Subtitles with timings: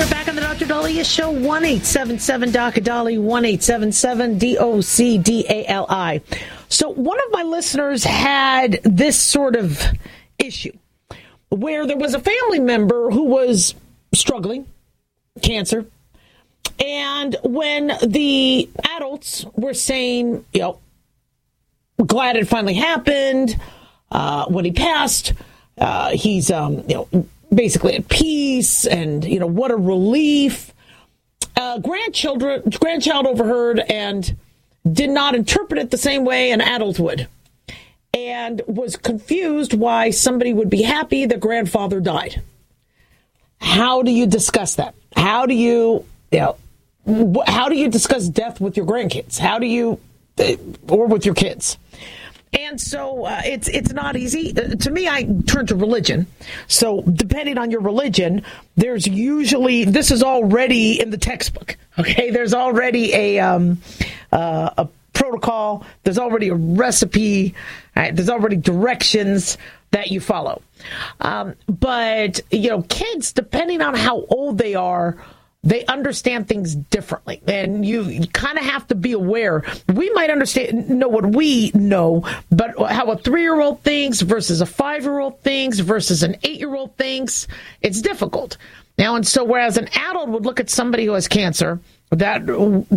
[0.00, 0.64] are back on the Dr.
[0.64, 1.30] Daliah Show.
[1.30, 2.80] One eight seven seven Dr.
[2.80, 3.18] Dolly.
[3.18, 6.22] One eight seven seven D O C D A L I.
[6.70, 9.82] So one of my listeners had this sort of
[10.38, 10.72] issue
[11.50, 13.74] where there was a family member who was
[14.14, 14.66] struggling
[15.42, 15.84] cancer,
[16.82, 20.78] and when the adults were saying, you know,
[22.06, 23.54] glad it finally happened.
[24.10, 25.34] Uh, when he passed,
[25.76, 30.72] uh, he's um, you know basically at peace, and you know what a relief.
[31.56, 34.36] Uh, grandchildren, grandchild overheard and
[34.90, 37.28] did not interpret it the same way an adult would,
[38.14, 42.42] and was confused why somebody would be happy the grandfather died.
[43.60, 44.94] How do you discuss that?
[45.14, 46.56] How do you, you know,
[47.46, 49.38] how do you discuss death with your grandkids?
[49.38, 50.00] How do you,
[50.38, 50.54] uh,
[50.88, 51.76] or with your kids?
[52.52, 54.52] And so uh, it's it's not easy.
[54.56, 56.26] Uh, to me, I turn to religion.
[56.66, 58.42] So depending on your religion,
[58.76, 61.76] there's usually this is already in the textbook.
[61.98, 63.82] Okay, there's already a um,
[64.32, 65.84] uh, a protocol.
[66.02, 67.54] There's already a recipe.
[67.94, 68.14] Right?
[68.14, 69.58] There's already directions
[69.90, 70.62] that you follow.
[71.20, 75.18] Um, but you know, kids, depending on how old they are
[75.62, 77.42] they understand things differently.
[77.46, 79.62] And you, kind of have to be aware.
[79.92, 85.40] We might understand know what we know but how a three-year-old thinks versus a five-year-old
[85.42, 87.46] thinks versus an eight-year-old thinks
[87.82, 88.56] it's difficult.
[88.96, 92.42] Now and so whereas an adult would look at somebody who has cancer that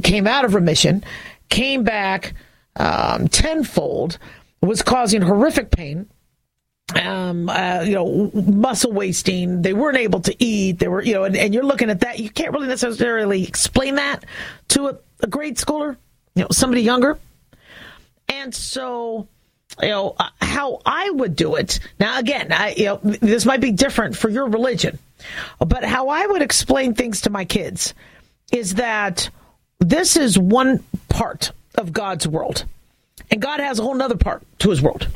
[0.04, 1.04] came out of remission
[1.50, 2.34] came back
[2.78, 4.18] um, tenfold
[4.62, 6.08] was causing horrific pain
[7.02, 9.62] um, uh, you know, muscle wasting.
[9.62, 10.80] They weren't able to eat.
[10.80, 12.20] They were, you know, and, and you're looking at that.
[12.20, 14.26] You can't really necessarily explain that
[14.70, 15.98] to a, a grade schooler,
[16.36, 17.18] you know, somebody younger.
[18.30, 19.28] And so,
[19.82, 21.80] you know, uh, how I would do it.
[22.00, 25.00] Now, again, I, you know, this might be different for your religion,
[25.60, 27.94] but how I would explain things to my kids
[28.52, 29.30] is that
[29.80, 32.66] this is one part of God's world,
[33.32, 35.08] and God has a whole other part to His world.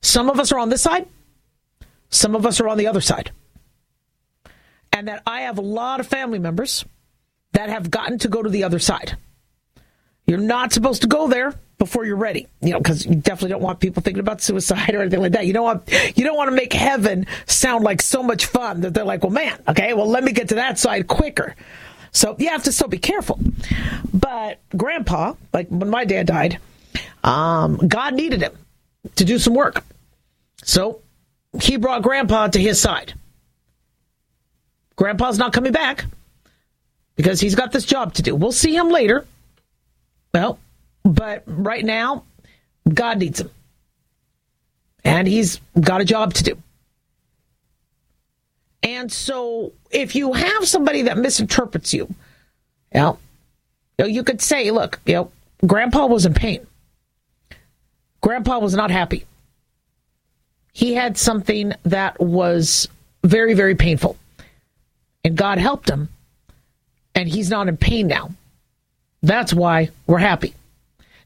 [0.00, 1.06] Some of us are on this side,
[2.10, 3.30] some of us are on the other side.
[4.92, 6.84] And that I have a lot of family members
[7.52, 9.16] that have gotten to go to the other side.
[10.26, 13.62] You're not supposed to go there before you're ready, you know, because you definitely don't
[13.62, 15.46] want people thinking about suicide or anything like that.
[15.46, 18.94] You don't want you don't want to make heaven sound like so much fun that
[18.94, 21.54] they're like, well, man, okay, well, let me get to that side quicker.
[22.12, 23.38] So you have to still be careful.
[24.12, 26.58] But Grandpa, like when my dad died,
[27.22, 28.56] um, God needed him
[29.16, 29.84] to do some work.
[30.62, 31.00] So
[31.60, 33.14] he brought Grandpa to his side.
[34.96, 36.04] Grandpa's not coming back
[37.16, 38.34] because he's got this job to do.
[38.34, 39.26] We'll see him later.
[40.34, 40.58] Well,
[41.04, 42.24] but right now,
[42.92, 43.50] God needs him.
[45.04, 46.58] And he's got a job to do.
[48.82, 52.08] And so if you have somebody that misinterprets you,
[52.94, 53.18] you know,
[53.98, 55.32] you, could say, look, you know,
[55.66, 56.66] Grandpa was in pain.
[58.20, 59.26] Grandpa was not happy.
[60.72, 62.88] He had something that was
[63.24, 64.16] very, very painful.
[65.24, 66.08] And God helped him.
[67.14, 68.30] And he's not in pain now.
[69.22, 70.54] That's why we're happy.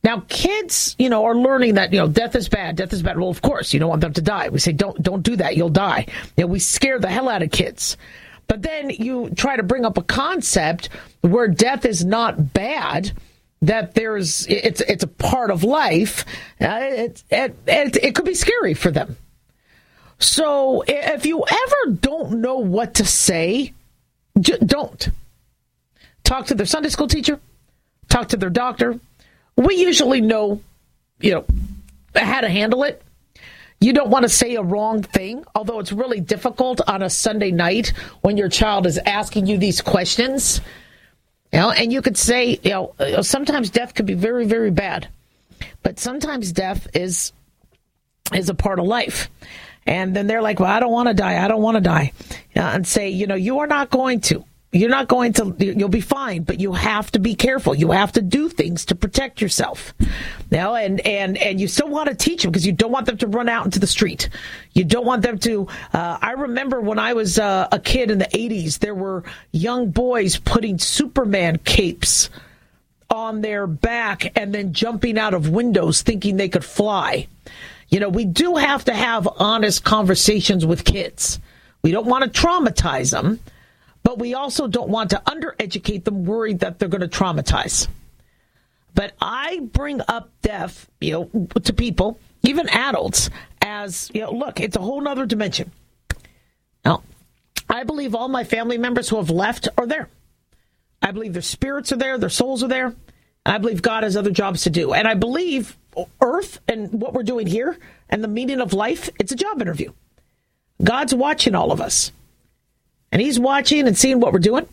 [0.04, 2.76] Now, kids, you know, are learning that you know death is bad.
[2.76, 3.18] Death is bad.
[3.18, 4.48] Well, of course, you don't want them to die.
[4.48, 5.56] We say don't don't do that.
[5.56, 6.06] You'll die.
[6.36, 7.96] You know, we scare the hell out of kids.
[8.48, 10.88] But then you try to bring up a concept
[11.20, 13.12] where death is not bad.
[13.62, 16.24] That there's it's it's a part of life.
[16.60, 19.16] Uh, it, it, it could be scary for them.
[20.18, 23.72] So if you ever don't know what to say,
[24.40, 25.08] don't
[26.24, 27.40] talk to their Sunday school teacher,
[28.08, 28.98] talk to their doctor.
[29.56, 30.60] We usually know,
[31.20, 31.44] you know,
[32.14, 33.02] how to handle it.
[33.80, 37.50] You don't want to say a wrong thing, although it's really difficult on a Sunday
[37.50, 40.60] night when your child is asking you these questions.
[41.52, 45.08] You know, and you could say, you know, sometimes death could be very, very bad,
[45.82, 47.32] but sometimes death is
[48.32, 49.28] is a part of life.
[49.84, 51.44] And then they're like, well, I don't want to die.
[51.44, 52.12] I don't want to die.
[52.56, 54.44] Uh, and say, you know, you are not going to.
[54.74, 57.74] You're not going to, you'll be fine, but you have to be careful.
[57.74, 59.92] You have to do things to protect yourself.
[59.98, 60.06] you
[60.50, 63.18] Now, and, and, and you still want to teach them because you don't want them
[63.18, 64.30] to run out into the street.
[64.72, 68.16] You don't want them to, uh, I remember when I was uh, a kid in
[68.16, 72.30] the 80s, there were young boys putting Superman capes
[73.10, 77.28] on their back and then jumping out of windows thinking they could fly.
[77.90, 81.40] You know, we do have to have honest conversations with kids.
[81.82, 83.38] We don't want to traumatize them
[84.02, 87.88] but we also don't want to undereducate them, worried that they're going to traumatize.
[88.94, 93.30] But I bring up death, you know, to people, even adults,
[93.62, 95.72] as you know, look, it's a whole other dimension.
[96.84, 97.02] Now,
[97.68, 100.08] I believe all my family members who have left are there.
[101.00, 102.94] I believe their spirits are there, their souls are there.
[103.44, 104.92] I believe God has other jobs to do.
[104.92, 105.76] And I believe
[106.20, 107.76] Earth and what we're doing here
[108.08, 109.92] and the meaning of life, it's a job interview.
[110.82, 112.12] God's watching all of us
[113.12, 114.66] and he's watching and seeing what we're doing.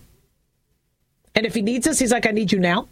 [1.35, 2.87] And if he needs us, he's like, I need you now.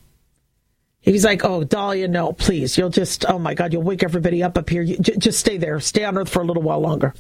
[1.00, 2.78] He's like, oh, Daliah, no, please.
[2.78, 4.82] You'll just, oh my God, you'll wake everybody up up here.
[4.82, 5.80] You, j- just stay there.
[5.80, 7.14] Stay on earth for a little while longer.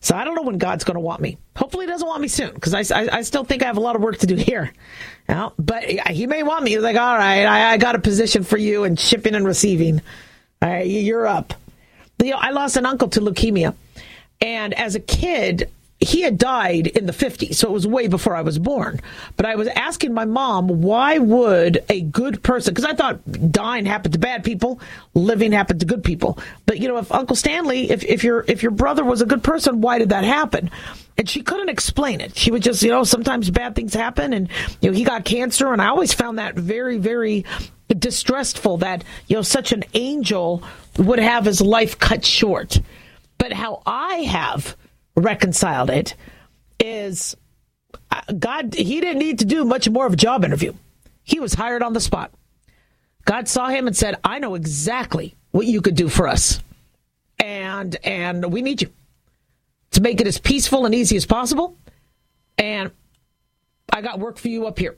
[0.00, 1.36] So I don't know when God's going to want me.
[1.56, 3.80] Hopefully, he doesn't want me soon because I, I, I, still think I have a
[3.80, 4.72] lot of work to do here.
[5.28, 6.70] You know, but he may want me.
[6.70, 10.00] He's like, all right, I, I got a position for you in shipping and receiving.
[10.62, 11.54] All right, you're up.
[12.22, 13.74] You know, I lost an uncle to leukemia.
[14.40, 15.68] And as a kid,
[16.00, 19.00] he had died in the 50s, so it was way before I was born.
[19.36, 23.84] But I was asking my mom, why would a good person, because I thought dying
[23.84, 24.80] happened to bad people,
[25.14, 26.38] living happened to good people.
[26.66, 29.42] But, you know, if Uncle Stanley, if, if your, if your brother was a good
[29.42, 30.70] person, why did that happen?
[31.16, 32.36] And she couldn't explain it.
[32.36, 34.48] She would just, you know, sometimes bad things happen and,
[34.80, 35.72] you know, he got cancer.
[35.72, 37.44] And I always found that very, very
[37.88, 40.62] distressful that, you know, such an angel
[40.96, 42.80] would have his life cut short.
[43.36, 44.76] But how I have,
[45.18, 46.14] reconciled it
[46.80, 47.36] is
[48.10, 50.72] uh, God, he didn't need to do much more of a job interview.
[51.22, 52.32] He was hired on the spot.
[53.24, 56.60] God saw him and said, I know exactly what you could do for us.
[57.38, 58.90] And and we need you
[59.92, 61.76] to make it as peaceful and easy as possible.
[62.56, 62.90] And
[63.92, 64.96] I got work for you up here.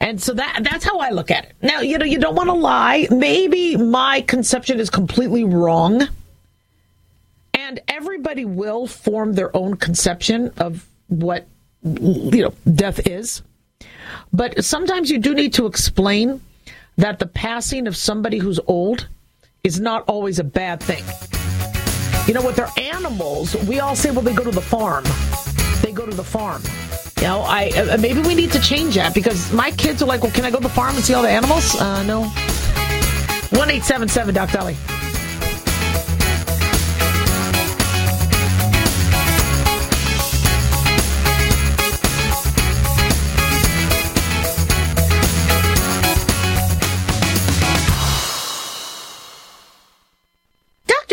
[0.00, 1.52] And so that that's how I look at it.
[1.62, 3.06] Now, you know, you don't want to lie.
[3.10, 6.08] Maybe my conception is completely wrong
[7.70, 11.46] and everybody will form their own conception of what
[11.84, 13.42] you know death is.
[14.32, 16.40] But sometimes you do need to explain
[16.96, 19.06] that the passing of somebody who's old
[19.62, 21.04] is not always a bad thing.
[22.26, 25.04] You know, with their animals, we all say, well, they go to the farm.
[25.80, 26.62] They go to the farm.
[27.18, 30.24] You know, I uh, maybe we need to change that because my kids are like,
[30.24, 31.80] well, can I go to the farm and see all the animals?
[31.80, 32.24] Uh, no.
[33.56, 34.76] One eight seven seven Doc Dolly.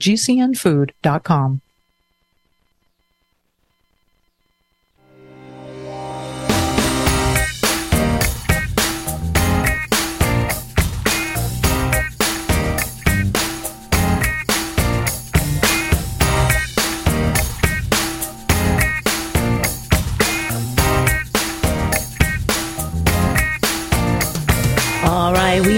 [0.00, 1.60] gcnfood.com.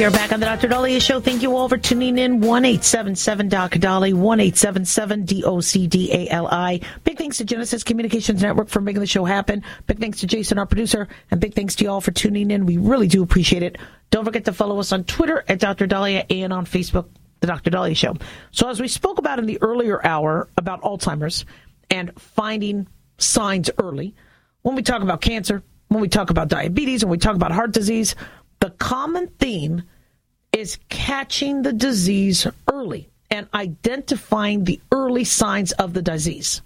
[0.01, 0.67] we are back on the Dr.
[0.67, 1.21] Daliah Show.
[1.21, 2.41] Thank you all for tuning in.
[2.41, 6.31] One eight seven seven Doc Dolly, one eight seven seven D O C D A
[6.31, 6.81] L I.
[7.05, 9.63] Big thanks to Genesis Communications Network for making the show happen.
[9.87, 12.65] Big thanks to Jason, our producer, and big thanks to you all for tuning in.
[12.65, 13.77] We really do appreciate it.
[14.09, 15.87] Don't forget to follow us on Twitter at Dr.
[15.87, 17.09] Daliah and on Facebook,
[17.41, 17.71] the Dr.
[17.71, 18.17] Daliah Show.
[18.53, 21.45] So as we spoke about in the earlier hour about Alzheimer's
[21.91, 22.89] and finding
[23.19, 24.15] signs early,
[24.63, 27.73] when we talk about cancer, when we talk about diabetes, when we talk about heart
[27.73, 28.15] disease,
[28.61, 29.83] the common theme
[30.53, 36.63] is catching the disease early and identifying the early signs of the disease.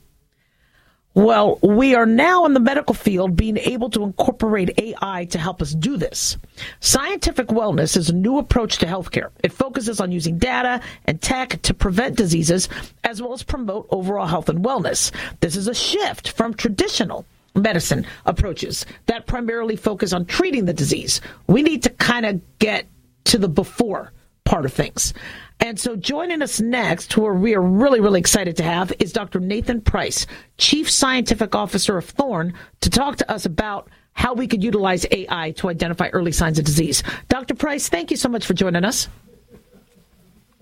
[1.17, 5.63] Well, we are now in the medical field being able to incorporate AI to help
[5.63, 6.37] us do this.
[6.81, 9.31] Scientific wellness is a new approach to healthcare.
[9.45, 12.69] It focuses on using data and tech to prevent diseases
[13.05, 15.13] as well as promote overall health and wellness.
[15.39, 21.21] This is a shift from traditional medicine approaches that primarily focus on treating the disease.
[21.47, 22.87] We need to kind of get
[23.25, 24.13] to the before
[24.45, 25.15] part of things.
[25.61, 29.41] And so joining us next, who we are really, really excited to have, is Dr.
[29.41, 30.27] Nathan Price,
[30.59, 35.53] Chief Scientific Officer of Thorne, to talk to us about how we could utilize AI
[35.53, 37.03] to identify early signs of disease.
[37.29, 37.55] Dr.
[37.55, 39.09] Price, thank you so much for joining us.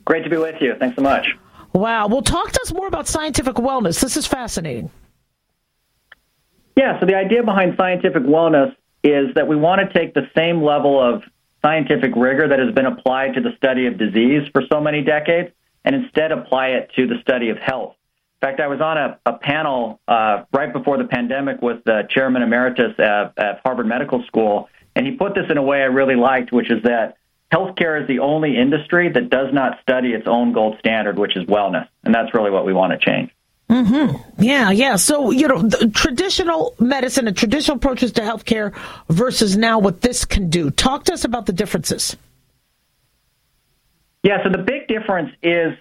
[0.04, 0.74] Great to be with you.
[0.78, 1.26] Thanks so much.
[1.72, 2.08] Wow.
[2.08, 4.00] Well, talk to us more about scientific wellness.
[4.00, 4.90] This is fascinating.
[6.76, 8.74] Yeah, so the idea behind scientific wellness
[9.04, 11.22] is that we want to take the same level of
[11.62, 15.50] scientific rigor that has been applied to the study of disease for so many decades
[15.84, 17.94] and instead apply it to the study of health.
[18.40, 22.02] In fact, I was on a, a panel uh, right before the pandemic with the
[22.10, 25.86] chairman emeritus at, at Harvard Medical School, and he put this in a way I
[25.86, 27.18] really liked, which is that
[27.52, 31.44] healthcare is the only industry that does not study its own gold standard, which is
[31.44, 31.86] wellness.
[32.02, 33.30] And that's really what we want to change.
[33.72, 34.42] Mm-hmm.
[34.42, 34.96] Yeah, yeah.
[34.96, 38.76] So, you know, traditional medicine and traditional approaches to healthcare
[39.08, 40.70] versus now what this can do.
[40.70, 42.14] Talk to us about the differences.
[44.22, 45.72] Yeah, so the big difference is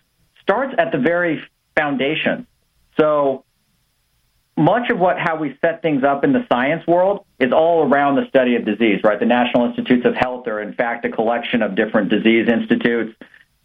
[0.41, 1.43] starts at the very
[1.77, 2.47] foundation.
[2.97, 3.43] So
[4.55, 8.15] much of what how we set things up in the science world is all around
[8.15, 9.19] the study of disease, right?
[9.19, 13.13] The National Institutes of Health are in fact a collection of different disease institutes.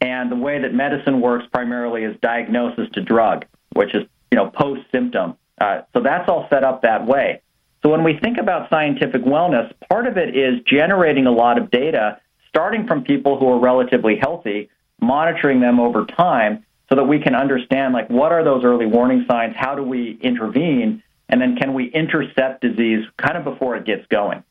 [0.01, 4.03] And the way that medicine works primarily is diagnosis to drug, which is
[4.37, 5.35] you know, post symptom.
[5.59, 7.41] Uh, so that's all set up that way.
[7.83, 11.71] So when we think about scientific wellness, part of it is generating a lot of
[11.71, 14.69] data, starting from people who are relatively healthy,
[15.01, 19.25] monitoring them over time so that we can understand like what are those early warning
[19.27, 23.87] signs, how do we intervene, and then can we intercept disease kind of before it
[23.87, 24.45] gets going.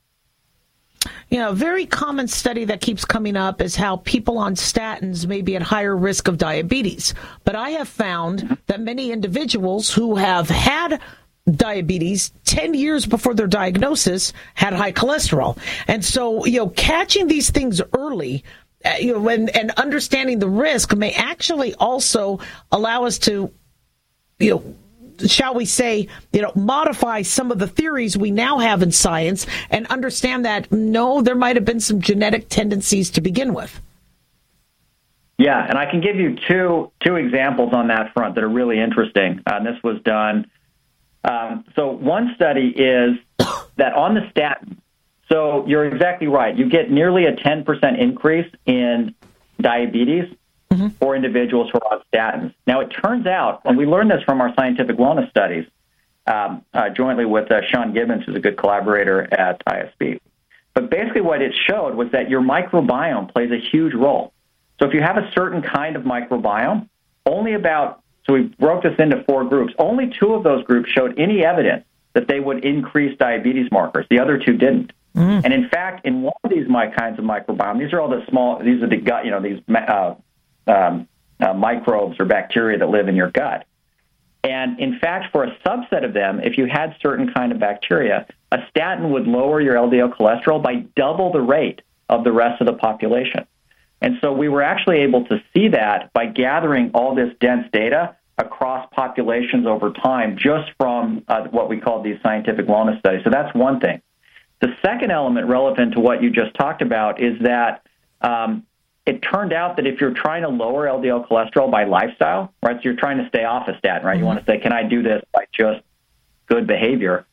[1.29, 5.25] You know, a very common study that keeps coming up is how people on statins
[5.25, 7.13] may be at higher risk of diabetes.
[7.43, 11.01] But I have found that many individuals who have had
[11.51, 15.57] diabetes 10 years before their diagnosis had high cholesterol.
[15.87, 18.43] And so, you know, catching these things early
[18.85, 22.39] uh, you know, and, and understanding the risk may actually also
[22.71, 23.51] allow us to,
[24.37, 24.75] you know,
[25.27, 29.45] shall we say, you know, modify some of the theories we now have in science
[29.69, 33.81] and understand that no, there might have been some genetic tendencies to begin with.
[35.37, 38.79] Yeah, and I can give you two two examples on that front that are really
[38.79, 39.41] interesting.
[39.45, 40.49] Uh, this was done.
[41.25, 43.17] Um, so one study is
[43.77, 44.81] that on the statin.
[45.31, 46.55] So you're exactly right.
[46.55, 49.15] You get nearly a 10% increase in
[49.59, 50.25] diabetes
[50.71, 50.87] mm-hmm.
[50.99, 52.53] for individuals who are on statins.
[52.67, 55.65] Now, it turns out, and we learned this from our scientific wellness studies,
[56.27, 60.19] um, uh, jointly with uh, Sean Gibbons, who's a good collaborator at ISB.
[60.73, 64.33] But basically, what it showed was that your microbiome plays a huge role.
[64.79, 66.89] So, if you have a certain kind of microbiome,
[67.25, 71.17] only about, so we broke this into four groups, only two of those groups showed
[71.17, 74.05] any evidence that they would increase diabetes markers.
[74.09, 74.91] The other two didn't.
[75.15, 75.45] Mm.
[75.45, 78.25] And in fact, in one of these my kinds of microbiome, these are all the
[78.29, 80.15] small, these are the gut, you know, these uh,
[80.67, 81.07] um,
[81.39, 83.65] uh, microbes or bacteria that live in your gut.
[84.43, 88.27] And in fact, for a subset of them, if you had certain kind of bacteria,
[88.51, 92.67] a statin would lower your LDL cholesterol by double the rate of the rest of
[92.67, 93.47] the population.
[94.01, 98.15] And so we were actually able to see that by gathering all this dense data
[98.37, 103.23] across populations over time just from uh, what we call these scientific wellness studies.
[103.23, 104.01] So that's one thing.
[104.61, 107.85] The second element relevant to what you just talked about is that
[108.21, 108.65] um,
[109.05, 112.81] it turned out that if you're trying to lower LDL cholesterol by lifestyle, right, so
[112.83, 114.21] you're trying to stay off a statin, right, mm-hmm.
[114.21, 115.81] you want to say, can I do this by just
[116.47, 117.25] good behavior?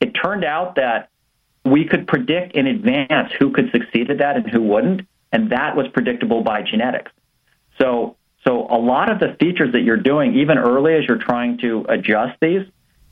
[0.00, 1.10] It turned out that
[1.64, 5.76] we could predict in advance who could succeed at that and who wouldn't, and that
[5.76, 7.10] was predictable by genetics.
[7.80, 11.58] So, so a lot of the features that you're doing, even early as you're trying
[11.58, 12.62] to adjust these,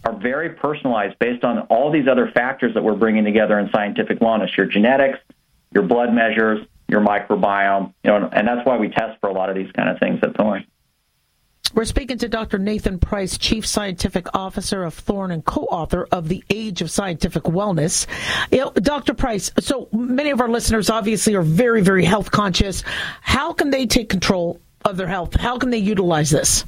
[0.04, 4.20] are very personalized based on all these other factors that we're bringing together in scientific
[4.20, 5.18] wellness: your genetics,
[5.72, 9.50] your blood measures, your microbiome, you know, and that's why we test for a lot
[9.50, 10.64] of these kind of things at Thorne.
[11.74, 12.58] We're speaking to Dr.
[12.58, 18.06] Nathan Price, Chief Scientific Officer of Thorne and co-author of The Age of Scientific Wellness.
[18.52, 19.12] You know, Dr.
[19.12, 22.84] Price, so many of our listeners obviously are very, very health conscious.
[23.22, 25.34] How can they take control of their health?
[25.34, 26.64] How can they utilize this?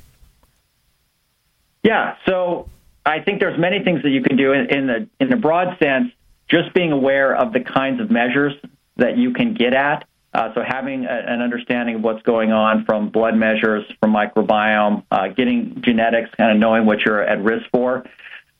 [1.85, 2.69] Yeah, so
[3.05, 5.79] I think there's many things that you can do in, in the in the broad
[5.79, 6.11] sense.
[6.49, 8.55] Just being aware of the kinds of measures
[8.97, 10.07] that you can get at.
[10.37, 15.03] Uh, so having a, an understanding of what's going on from blood measures, from microbiome,
[15.11, 18.05] uh, getting genetics, kind of knowing what you're at risk for.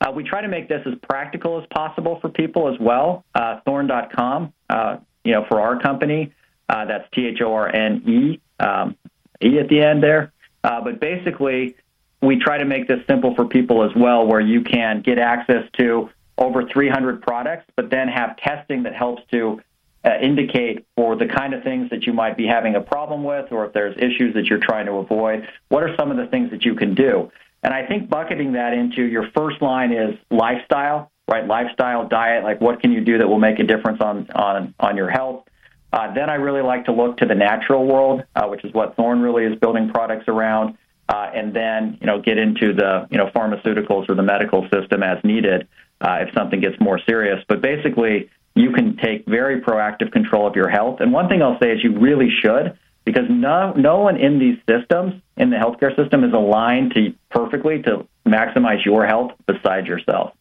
[0.01, 3.25] Uh, we try to make this as practical as possible for people as well.
[3.35, 6.33] Uh, Thorne.com, uh, you know, for our company,
[6.69, 8.97] uh, that's T H O R N E, um,
[9.43, 10.33] E at the end there.
[10.63, 11.77] But basically,
[12.23, 15.65] we try to make this simple for people as well, where you can get access
[15.79, 19.61] to over 300 products, but then have testing that helps to
[20.23, 23.65] indicate for the kind of things that you might be having a problem with, or
[23.67, 25.47] if there's issues that you're trying to avoid.
[25.69, 27.31] What are some of the things that you can do?
[27.63, 31.47] And I think bucketing that into your first line is lifestyle, right?
[31.47, 34.97] Lifestyle, diet, like what can you do that will make a difference on on on
[34.97, 35.45] your health.
[35.93, 38.97] Uh, then I really like to look to the natural world, uh, which is what
[38.97, 40.77] Thorne really is building products around,
[41.09, 45.03] uh, and then you know get into the you know pharmaceuticals or the medical system
[45.03, 45.67] as needed
[46.01, 47.43] uh, if something gets more serious.
[47.49, 51.01] But basically, you can take very proactive control of your health.
[51.01, 54.59] And one thing I'll say is you really should, because no no one in these
[54.69, 60.33] systems in the healthcare system is aligned to perfectly to maximize your health besides yourself.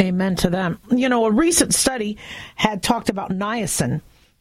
[0.00, 0.78] Amen to them.
[0.90, 2.16] You know, a recent study
[2.54, 4.00] had talked about niacin.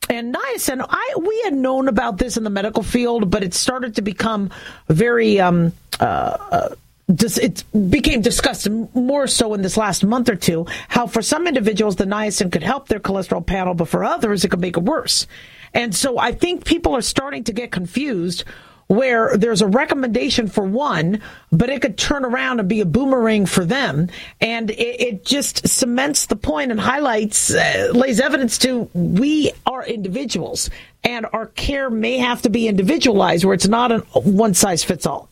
[0.09, 3.95] And niacin, I we had known about this in the medical field, but it started
[3.95, 4.51] to become
[4.87, 6.69] very um, uh, uh,
[7.07, 11.95] it became discussed more so in this last month or two how for some individuals
[11.95, 15.25] the niacin could help their cholesterol panel, but for others it could make it worse.
[15.73, 18.43] And so I think people are starting to get confused
[18.87, 23.45] where there's a recommendation for one, but it could turn around and be a boomerang
[23.45, 24.09] for them.
[24.39, 29.85] And it, it just cements the point and highlights, uh, lays evidence to we are
[29.85, 30.69] individuals
[31.03, 35.05] and our care may have to be individualized where it's not a one size fits
[35.05, 35.29] all.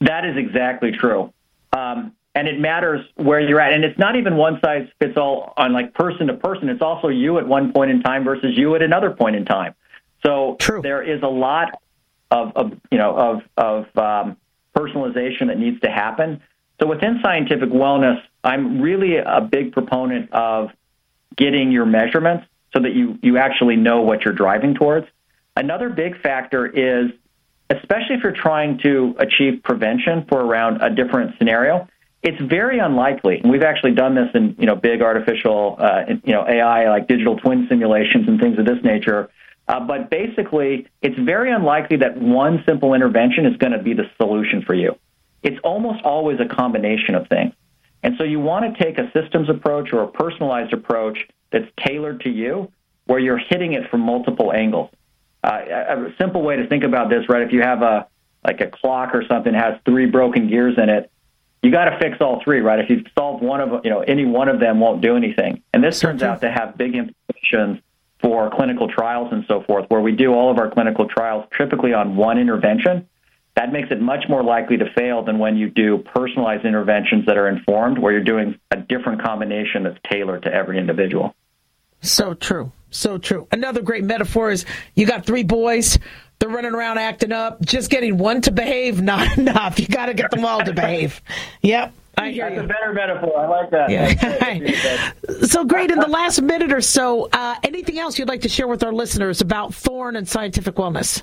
[0.00, 1.32] That is exactly true.
[1.72, 3.72] Um, and it matters where you're at.
[3.72, 6.68] And it's not even one size fits all on like person to person.
[6.68, 9.74] It's also you at one point in time versus you at another point in time.
[10.24, 10.82] So True.
[10.82, 11.80] there is a lot
[12.30, 14.36] of, of you know of of um,
[14.76, 16.40] personalization that needs to happen.
[16.80, 20.70] So within scientific wellness, I'm really a big proponent of
[21.36, 25.06] getting your measurements so that you you actually know what you're driving towards.
[25.56, 27.10] Another big factor is
[27.70, 31.88] especially if you're trying to achieve prevention for around a different scenario,
[32.22, 33.38] it's very unlikely.
[33.38, 37.08] And we've actually done this in you know big artificial uh, you know AI like
[37.08, 39.30] digital twin simulations and things of this nature.
[39.68, 44.10] Uh, but basically, it's very unlikely that one simple intervention is going to be the
[44.16, 44.96] solution for you.
[45.42, 47.54] It's almost always a combination of things.
[48.02, 52.22] And so you want to take a systems approach or a personalized approach that's tailored
[52.22, 52.72] to you,
[53.06, 54.90] where you're hitting it from multiple angles.
[55.42, 57.42] Uh, a simple way to think about this, right?
[57.42, 58.06] If you have a
[58.44, 61.10] like a clock or something has three broken gears in it,
[61.62, 62.78] you got to fix all three, right?
[62.78, 65.82] If you solve one of you know any one of them won't do anything, and
[65.82, 67.80] this turns out to have big implications
[68.20, 71.94] for clinical trials and so forth, where we do all of our clinical trials typically
[71.94, 73.08] on one intervention.
[73.56, 77.36] That makes it much more likely to fail than when you do personalized interventions that
[77.36, 81.34] are informed, where you're doing a different combination that's tailored to every individual.
[82.00, 82.72] So true.
[82.90, 83.46] So true.
[83.52, 85.98] Another great metaphor is you got three boys.
[86.38, 87.60] They're running around acting up.
[87.62, 89.78] Just getting one to behave, not enough.
[89.78, 91.20] You got to get them all to behave.
[91.62, 91.92] Yep.
[92.16, 92.64] I hear That's you.
[92.64, 93.38] a better metaphor.
[93.38, 93.88] I like that.
[93.88, 95.12] Yeah.
[95.46, 95.90] so great.
[95.90, 98.92] In the last minute or so, uh, anything else you'd like to share with our
[98.92, 101.22] listeners about Thorne and scientific wellness?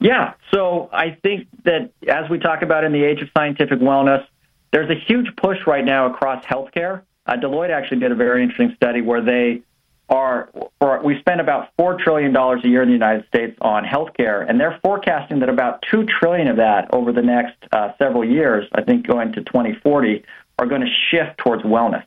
[0.00, 0.34] Yeah.
[0.52, 4.26] So I think that as we talk about in the age of scientific wellness,
[4.72, 7.02] there's a huge push right now across healthcare.
[7.26, 9.62] Uh, Deloitte actually did a very interesting study where they
[10.08, 13.84] are, or we spend about four trillion dollars a year in the United States on
[13.84, 18.24] healthcare, and they're forecasting that about 2 trillion of that over the next uh, several
[18.24, 20.24] years, I think going to 2040,
[20.58, 22.04] are going to shift towards wellness.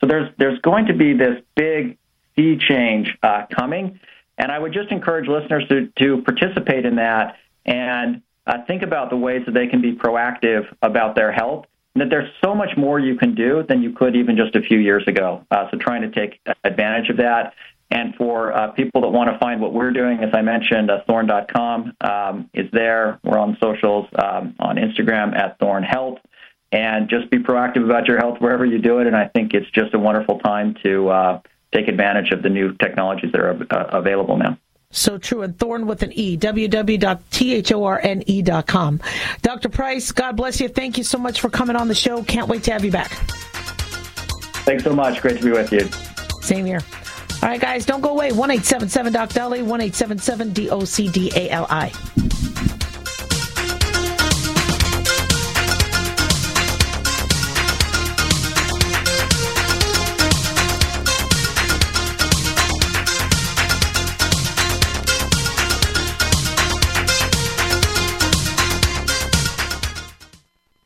[0.00, 1.96] So there's there's going to be this big
[2.36, 4.00] sea change uh, coming,
[4.36, 9.10] and I would just encourage listeners to to participate in that and uh, think about
[9.10, 12.98] the ways that they can be proactive about their health that there's so much more
[12.98, 15.46] you can do than you could even just a few years ago.
[15.50, 17.54] Uh, so trying to take advantage of that.
[17.90, 21.02] And for uh, people that want to find what we're doing, as I mentioned, uh,
[21.06, 23.20] Thorne.com um, is there.
[23.22, 26.18] We're on socials, um, on Instagram at Thorne Health.
[26.72, 29.06] And just be proactive about your health wherever you do it.
[29.06, 31.40] And I think it's just a wonderful time to uh,
[31.72, 34.58] take advantage of the new technologies that are uh, available now.
[34.94, 35.42] So true.
[35.42, 39.00] And Thorne with an E, www.thorne.com.
[39.42, 39.68] Dr.
[39.68, 40.68] Price, God bless you.
[40.68, 42.22] Thank you so much for coming on the show.
[42.22, 43.10] Can't wait to have you back.
[44.64, 45.20] Thanks so much.
[45.20, 45.88] Great to be with you.
[46.40, 46.80] Same here.
[47.42, 48.32] All right, guys, don't go away.
[48.32, 51.92] 1 877 Doc Dali, 1 877 D O C D A L I.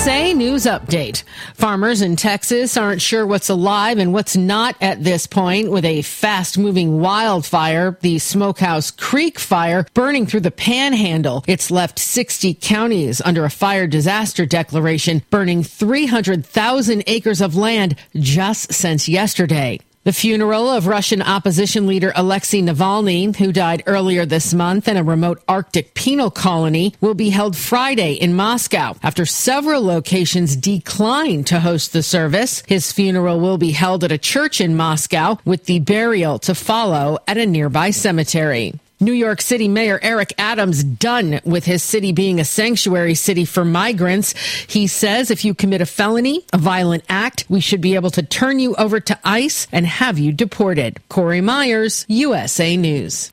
[0.00, 1.24] USA News Update.
[1.56, 6.00] Farmers in Texas aren't sure what's alive and what's not at this point with a
[6.00, 11.44] fast moving wildfire, the Smokehouse Creek fire, burning through the panhandle.
[11.46, 18.72] It's left 60 counties under a fire disaster declaration, burning 300,000 acres of land just
[18.72, 19.80] since yesterday.
[20.02, 25.04] The funeral of Russian opposition leader Alexei Navalny, who died earlier this month in a
[25.04, 28.96] remote Arctic penal colony, will be held Friday in Moscow.
[29.02, 34.16] After several locations declined to host the service, his funeral will be held at a
[34.16, 38.72] church in Moscow with the burial to follow at a nearby cemetery.
[39.00, 43.64] New York City Mayor Eric Adams done with his city being a sanctuary city for
[43.64, 44.34] migrants.
[44.66, 48.22] He says if you commit a felony, a violent act, we should be able to
[48.22, 51.00] turn you over to ICE and have you deported.
[51.08, 53.32] Corey Myers, USA News.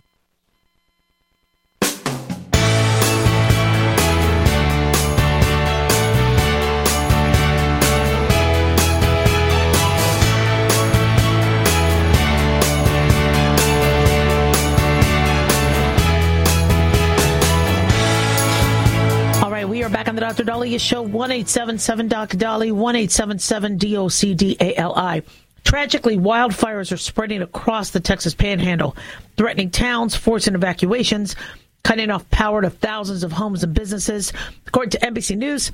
[20.37, 22.37] Back on the show, 1877 Dr.
[22.37, 25.23] Dolly, 1877 DOCDALI.
[25.65, 28.95] Tragically, wildfires are spreading across the Texas panhandle,
[29.35, 31.35] threatening towns, forcing evacuations,
[31.83, 34.31] cutting off power to thousands of homes and businesses.
[34.67, 35.73] According to NBC News,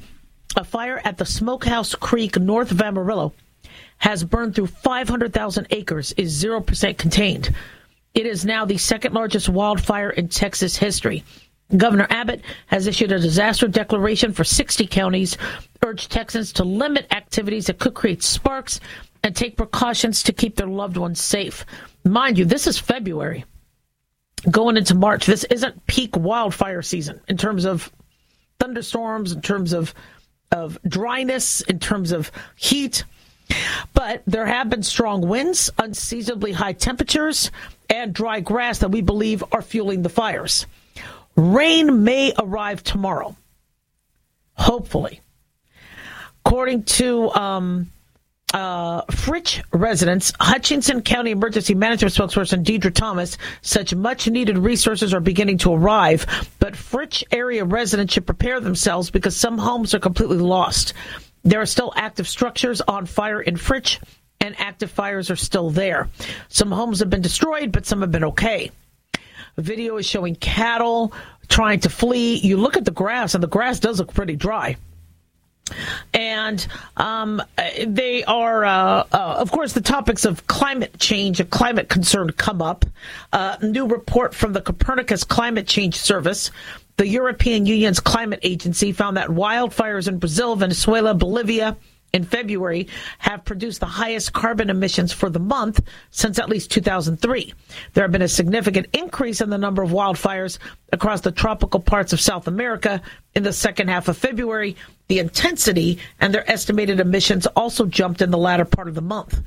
[0.56, 3.34] a fire at the Smokehouse Creek north of Amarillo
[4.00, 7.54] has burned through 500,000 acres, is 0% contained.
[8.16, 11.24] It is now the second largest wildfire in Texas history.
[11.76, 15.38] Governor Abbott has issued a disaster declaration for 60 counties,
[15.84, 18.80] urged Texans to limit activities that could create sparks
[19.24, 21.66] and take precautions to keep their loved ones safe.
[22.06, 23.44] Mind you, this is February.
[24.50, 27.92] going into March, this isn't peak wildfire season in terms of
[28.60, 29.94] thunderstorms, in terms of
[30.52, 33.04] of dryness, in terms of heat.
[33.94, 37.52] But there have been strong winds, unseasonably high temperatures,
[37.90, 40.66] and dry grass that we believe are fueling the fires.
[41.38, 43.36] Rain may arrive tomorrow,
[44.56, 45.22] hopefully.
[46.44, 47.92] According to um,
[48.56, 55.20] uh, Fritch residents, Hutchinson County Emergency Management spokesperson Deidre Thomas, such much needed resources are
[55.20, 56.26] beginning to arrive,
[56.58, 60.96] but Fritch area residents should prepare themselves because some homes are completely lost.
[61.44, 64.00] There are still active structures on fire in Fritch,
[64.42, 66.10] and active fires are still there.
[66.48, 68.72] Some homes have been destroyed, but some have been okay.
[69.58, 71.14] Video is showing cattle
[71.48, 72.36] trying to flee.
[72.36, 74.78] You look at the grass, and the grass does look pretty dry
[76.14, 76.66] and
[76.96, 77.42] um,
[77.86, 82.62] they are, uh, uh, of course, the topics of climate change and climate concern come
[82.62, 82.86] up.
[83.34, 86.52] Uh, new report from the Copernicus Climate Change Service.
[86.98, 91.78] The European Union's climate agency found that wildfires in Brazil, Venezuela, Bolivia,
[92.18, 92.88] in February
[93.20, 95.80] have produced the highest carbon emissions for the month
[96.12, 97.54] since at least 2003.
[97.94, 100.58] There have been a significant increase in the number of wildfires
[100.92, 103.02] across the tropical parts of South America
[103.36, 104.76] in the second half of February.
[105.08, 109.40] The intensity and their estimated emissions also jumped in the latter part of the month.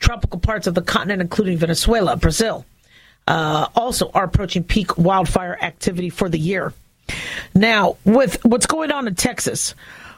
[0.00, 2.64] Tropical parts of the continent, including Venezuela, Brazil,
[3.26, 6.72] uh, also are approaching peak wildfire activity for the year.
[7.54, 9.74] Now, with what's going on in Texas,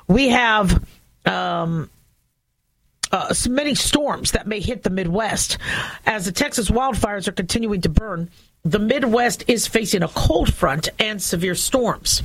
[0.06, 0.82] we have
[1.26, 1.90] um,
[3.12, 5.58] uh, many storms that may hit the Midwest.
[6.06, 8.30] As the Texas wildfires are continuing to burn,
[8.64, 12.22] the Midwest is facing a cold front and severe storms.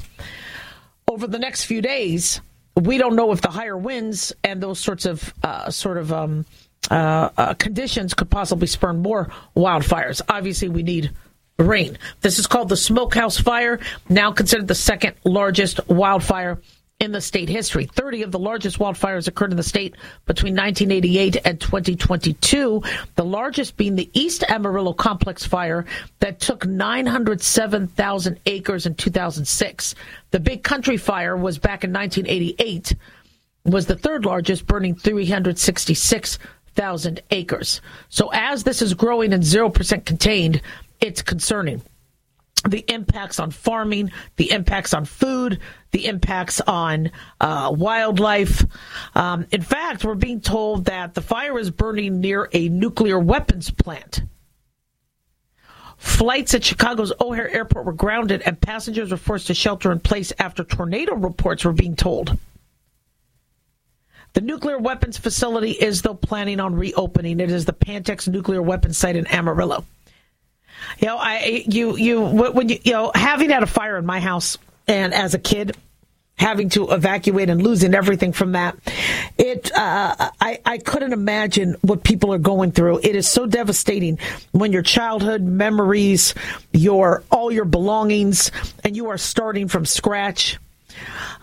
[1.07, 2.41] Over the next few days,
[2.75, 6.45] we don't know if the higher winds and those sorts of uh, sort of um,
[6.91, 10.21] uh, uh conditions could possibly spur more wildfires.
[10.27, 11.11] Obviously, we need
[11.57, 11.97] rain.
[12.21, 13.79] This is called the Smokehouse Fire,
[14.09, 16.59] now considered the second largest wildfire
[17.01, 17.83] in the state history.
[17.85, 22.81] 30 of the largest wildfires occurred in the state between 1988 and 2022,
[23.15, 25.83] the largest being the East Amarillo Complex fire
[26.19, 29.95] that took 907,000 acres in 2006.
[30.31, 32.95] The Big Country fire was back in 1988,
[33.65, 37.81] was the third largest, burning 366,000 acres.
[38.07, 40.61] So as this is growing and 0% contained,
[41.01, 41.81] it's concerning
[42.67, 45.59] the impacts on farming, the impacts on food,
[45.91, 48.65] the impacts on uh, wildlife.
[49.15, 53.69] Um, in fact, we're being told that the fire is burning near a nuclear weapons
[53.71, 54.23] plant.
[55.97, 60.33] Flights at Chicago's O'Hare Airport were grounded and passengers were forced to shelter in place
[60.37, 62.37] after tornado reports were being told.
[64.33, 67.39] The nuclear weapons facility is, though, planning on reopening.
[67.39, 69.85] It is the Pantex nuclear weapons site in Amarillo.
[70.99, 74.19] You know, I you you when you you know having had a fire in my
[74.19, 75.75] house and as a kid
[76.37, 78.77] having to evacuate and losing everything from that.
[79.37, 82.99] It, uh, I, I couldn't imagine what people are going through.
[82.99, 84.19] It is so devastating
[84.51, 86.33] when your childhood memories,
[86.73, 88.51] your all your belongings,
[88.83, 90.57] and you are starting from scratch.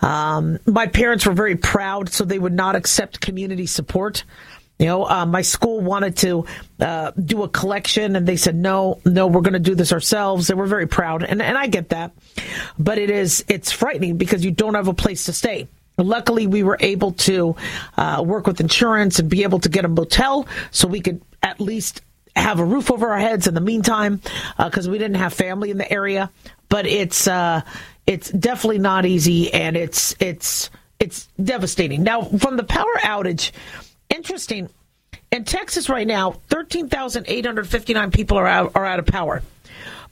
[0.03, 4.25] Um, my parents were very proud, so they would not accept community support.
[4.83, 6.45] You know, uh, my school wanted to
[6.81, 10.49] uh, do a collection, and they said, "No, no, we're going to do this ourselves."
[10.49, 12.11] They were very proud, and and I get that,
[12.81, 15.69] but it is it's frightening because you don't have a place to stay.
[15.99, 17.55] Luckily, we were able to
[17.97, 21.61] uh, work with insurance and be able to get a motel, so we could at
[21.61, 22.01] least
[22.35, 24.21] have a roof over our heads in the meantime,
[24.59, 26.29] because uh, we didn't have family in the area.
[26.69, 27.61] But it's uh,
[28.09, 32.03] it's definitely not easy, and it's it's it's devastating.
[32.03, 33.53] Now, from the power outage
[34.15, 34.69] interesting.
[35.31, 39.43] In Texas right now, 13,859 people are out, are out of power.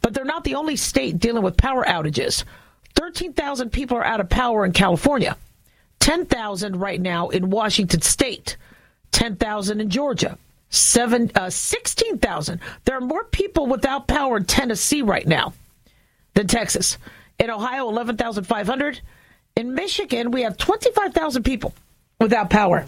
[0.01, 2.45] But they're not the only state dealing with power outages.
[2.95, 5.37] 13,000 people are out of power in California.
[6.01, 8.57] 10,000 right now in Washington state.
[9.13, 10.39] 10,000 in Georgia.
[10.71, 12.61] Seven, uh, 16,000.
[12.85, 15.53] There are more people without power in Tennessee right now
[16.35, 16.97] than Texas.
[17.39, 19.01] In Ohio, 11,500.
[19.57, 21.75] In Michigan, we have 25,000 people
[22.19, 22.87] without power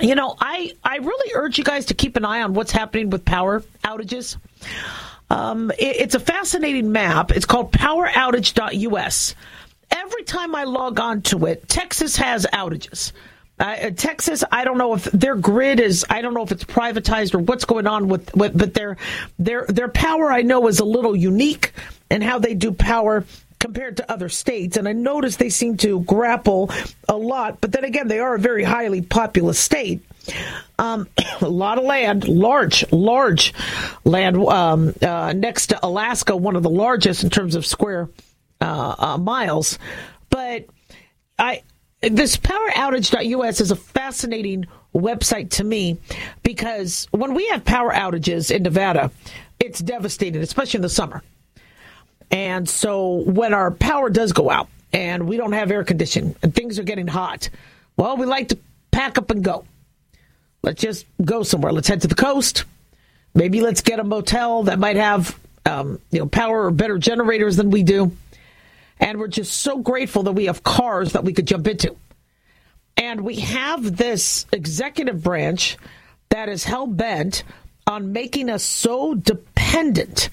[0.00, 3.10] you know, I, I really urge you guys to keep an eye on what's happening
[3.10, 4.36] with power outages.
[5.30, 7.30] Um, it, it's a fascinating map.
[7.30, 9.34] It's called poweroutage.us.
[9.90, 13.12] Every time I log on to it, Texas has outages.
[13.58, 17.34] Uh, Texas, I don't know if their grid is, I don't know if it's privatized
[17.34, 18.96] or what's going on with, with but their
[19.38, 21.72] their their power I know is a little unique
[22.10, 23.24] and how they do power
[23.62, 24.76] compared to other states.
[24.76, 26.68] And I noticed they seem to grapple
[27.08, 27.60] a lot.
[27.60, 30.02] But then again, they are a very highly populous state.
[30.80, 31.08] Um,
[31.40, 33.54] a lot of land, large, large
[34.04, 38.10] land um, uh, next to Alaska, one of the largest in terms of square
[38.60, 39.78] uh, uh, miles.
[40.28, 40.66] But
[41.38, 41.62] I
[42.00, 45.98] this poweroutage.us is a fascinating website to me
[46.42, 49.12] because when we have power outages in Nevada,
[49.60, 51.22] it's devastating, especially in the summer.
[52.32, 56.54] And so when our power does go out and we don't have air conditioning and
[56.54, 57.50] things are getting hot,
[57.96, 58.58] well, we like to
[58.90, 59.66] pack up and go.
[60.62, 61.72] Let's just go somewhere.
[61.72, 62.64] Let's head to the coast.
[63.34, 67.56] Maybe let's get a motel that might have um, you know power or better generators
[67.56, 68.16] than we do.
[68.98, 71.96] And we're just so grateful that we have cars that we could jump into.
[72.96, 75.76] And we have this executive branch
[76.28, 77.42] that is hell bent
[77.86, 80.30] on making us so dependent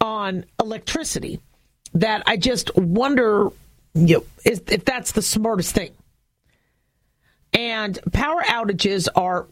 [0.00, 1.40] on electricity
[1.94, 3.48] that I just wonder
[3.94, 5.92] you know, if, that's the smartest thing.
[7.52, 9.46] And power outages are,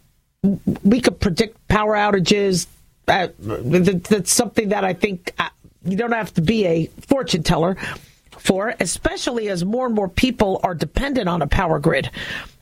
[0.85, 2.67] we could predict power outages.
[3.09, 5.49] Uh, that's something that I think uh,
[5.85, 7.77] you don't have to be a fortune teller
[8.39, 12.11] for, especially as more and more people are dependent on a power grid.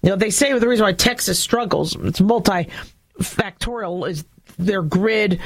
[0.03, 4.25] You know, they say the reason why Texas struggles, it's multifactorial, is
[4.59, 5.41] their grid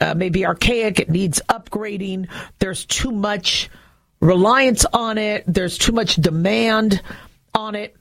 [0.00, 2.28] uh, may be archaic, it needs upgrading,
[2.58, 3.70] there's too much
[4.20, 7.02] reliance on it, there's too much demand
[7.54, 7.96] on it.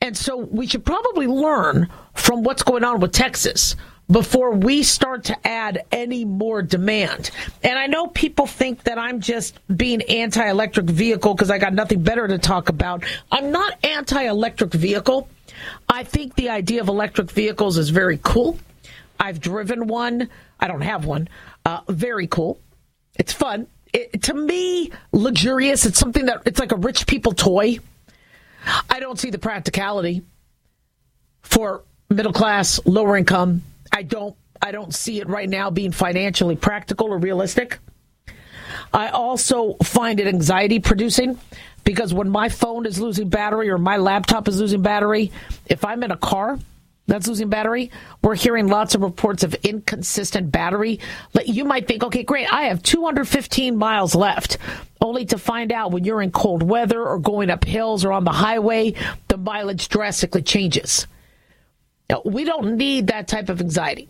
[0.00, 3.74] And so we should probably learn from what's going on with Texas
[4.10, 7.30] before we start to add any more demand.
[7.62, 11.74] And I know people think that I'm just being anti electric vehicle because I got
[11.74, 13.04] nothing better to talk about.
[13.30, 15.28] I'm not anti electric vehicle.
[15.88, 18.58] I think the idea of electric vehicles is very cool.
[19.20, 20.28] I've driven one.
[20.60, 21.28] I don't have one.
[21.64, 22.60] Uh, very cool.
[23.18, 23.66] It's fun.
[23.92, 25.86] It, to me, luxurious.
[25.86, 27.78] It's something that it's like a rich people toy.
[28.90, 30.22] I don't see the practicality
[31.42, 33.62] for middle class, lower income.
[33.92, 37.78] I don't I don't see it right now being financially practical or realistic.
[38.92, 41.38] I also find it anxiety producing
[41.84, 45.30] because when my phone is losing battery or my laptop is losing battery,
[45.66, 46.58] if I'm in a car
[47.08, 47.90] that's losing battery,
[48.22, 51.00] we're hearing lots of reports of inconsistent battery.
[51.44, 54.58] You might think, okay, great, I have 215 miles left,
[55.00, 58.24] only to find out when you're in cold weather or going up hills or on
[58.24, 58.94] the highway,
[59.28, 61.06] the mileage drastically changes.
[62.10, 64.08] Now, we don't need that type of anxiety.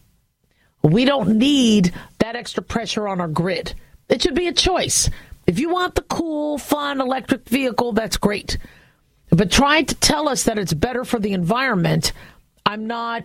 [0.82, 3.74] We don't need that extra pressure on our grid.
[4.08, 5.10] It should be a choice.
[5.46, 8.58] If you want the cool, fun electric vehicle, that's great.
[9.30, 12.12] But trying to tell us that it's better for the environment,
[12.68, 13.24] I'm not.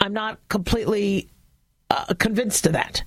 [0.00, 1.28] I'm not completely
[1.90, 3.02] uh, convinced of that.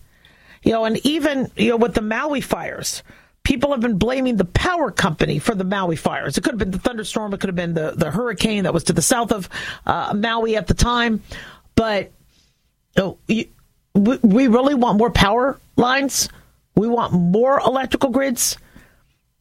[0.64, 3.04] You know, and even you know with the Maui fires,
[3.44, 6.38] people have been blaming the power company for the Maui fires.
[6.38, 7.34] It could have been the thunderstorm.
[7.34, 9.48] It could have been the, the hurricane that was to the south of
[9.86, 11.24] uh, Maui at the time.
[11.76, 12.12] But
[12.98, 13.46] you know, you,
[13.94, 16.28] we, we really want more power lines.
[16.76, 18.58] We want more electrical grids.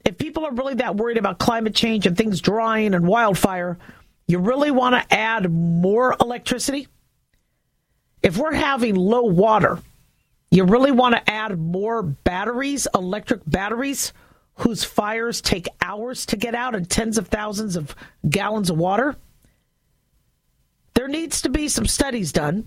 [0.05, 3.79] If people are really that worried about climate change and things drying and wildfire,
[4.29, 6.89] you really want to add more electricity?
[8.23, 9.79] If we're having low water,
[10.51, 14.13] you really want to add more batteries, electric batteries,
[14.55, 17.95] whose fires take hours to get out and tens of thousands of
[18.29, 19.17] gallons of water?
[20.95, 22.67] There needs to be some studies done.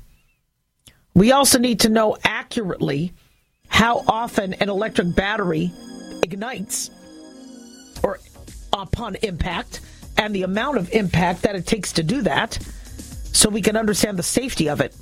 [1.15, 3.13] We also need to know accurately
[3.67, 5.71] how often an electric battery
[6.21, 6.91] ignites
[8.03, 8.19] or
[8.71, 9.81] upon impact
[10.19, 12.59] and the amount of impact that it takes to do that
[13.31, 14.93] so we can understand the safety of it.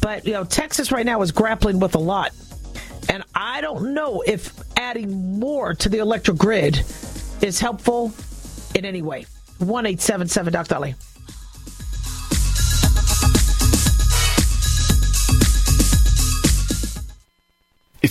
[0.00, 2.32] But, you know, Texas right now is grappling with a lot.
[3.08, 6.78] And I don't know if adding more to the electric grid
[7.40, 8.12] is helpful
[8.74, 9.26] in any way.
[9.58, 10.74] 1 877 Dr.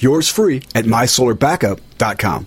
[0.00, 2.46] Yours free at mysolarbackup.com.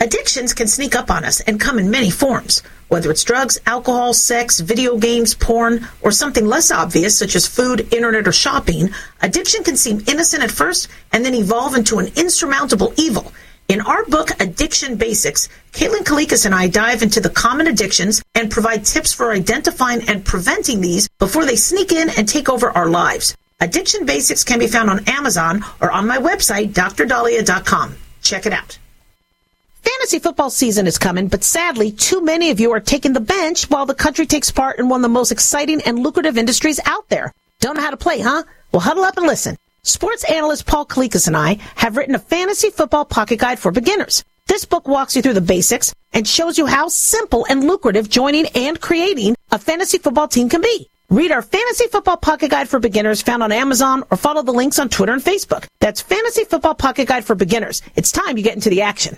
[0.00, 2.62] Addictions can sneak up on us and come in many forms.
[2.88, 7.92] Whether it's drugs, alcohol, sex, video games, porn, or something less obvious such as food,
[7.92, 12.94] internet, or shopping, addiction can seem innocent at first and then evolve into an insurmountable
[12.96, 13.32] evil.
[13.68, 18.50] In our book, Addiction Basics, Caitlin Kalikas and I dive into the common addictions and
[18.50, 22.88] provide tips for identifying and preventing these before they sneak in and take over our
[22.88, 23.36] lives.
[23.60, 27.96] Addiction Basics can be found on Amazon or on my website, drdaliah.com.
[28.22, 28.78] Check it out.
[29.82, 33.68] Fantasy football season is coming, but sadly, too many of you are taking the bench
[33.68, 37.08] while the country takes part in one of the most exciting and lucrative industries out
[37.08, 37.32] there.
[37.58, 38.44] Don't know how to play, huh?
[38.70, 39.56] Well, huddle up and listen.
[39.82, 44.22] Sports analyst Paul Kalikas and I have written a fantasy football pocket guide for beginners.
[44.46, 48.46] This book walks you through the basics and shows you how simple and lucrative joining
[48.54, 50.88] and creating a fantasy football team can be.
[51.10, 54.78] Read our Fantasy Football Pocket Guide for Beginners found on Amazon or follow the links
[54.78, 55.66] on Twitter and Facebook.
[55.80, 57.80] That's Fantasy Football Pocket Guide for Beginners.
[57.96, 59.16] It's time you get into the action.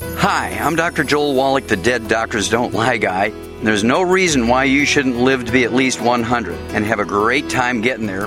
[0.00, 1.04] Hi, I'm Dr.
[1.04, 3.30] Joel Wallach, the Dead Doctors Don't Lie guy.
[3.62, 7.04] There's no reason why you shouldn't live to be at least 100 and have a
[7.04, 8.26] great time getting there.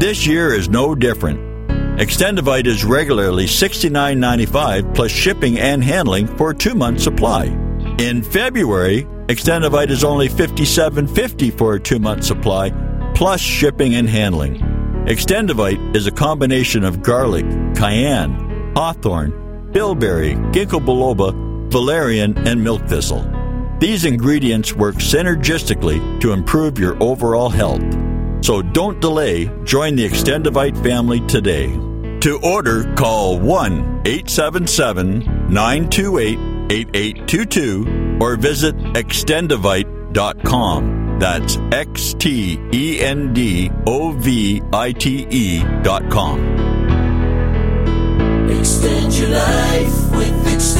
[0.00, 1.38] This year is no different.
[1.98, 7.44] Extendovite is regularly $69.95 plus shipping and handling for a two month supply.
[7.98, 12.70] In February, Extendovite is only $57.50 for a two month supply
[13.14, 14.54] plus shipping and handling.
[15.04, 17.44] Extendovite is a combination of garlic,
[17.76, 23.30] cayenne, hawthorn, bilberry, ginkgo biloba, valerian, and milk thistle.
[23.80, 27.82] These ingredients work synergistically to improve your overall health.
[28.42, 31.68] So don't delay, join the Extendovite family today.
[32.20, 36.38] To order, call 1 877 928
[36.70, 41.18] 8822 or visit extendovite.com.
[41.18, 46.40] That's X T N D O V I T dot com.
[48.50, 50.79] Extend your life with Extendovite.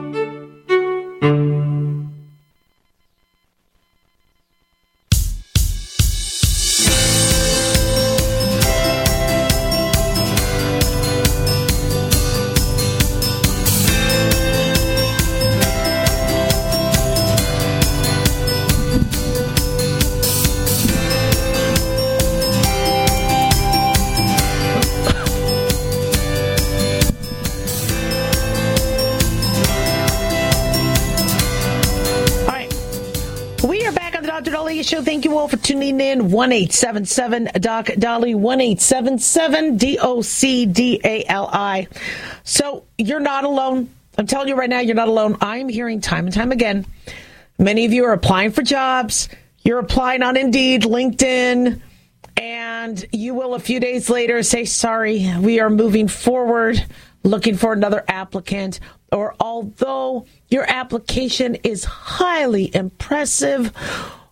[1.21, 1.70] We
[36.31, 36.67] tuning in.
[36.67, 41.87] 1877 Doc Dolly, 1877 D O C D A L I.
[42.43, 43.89] So you're not alone.
[44.17, 45.37] I'm telling you right now, you're not alone.
[45.41, 46.85] I'm hearing time and time again.
[47.57, 49.29] Many of you are applying for jobs.
[49.63, 51.81] You're applying on Indeed, LinkedIn,
[52.37, 56.83] and you will a few days later say, sorry, we are moving forward,
[57.23, 58.79] looking for another applicant.
[59.11, 63.71] Or although your application is highly impressive,